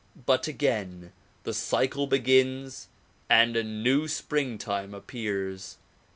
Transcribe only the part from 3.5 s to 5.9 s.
a new springtime appears.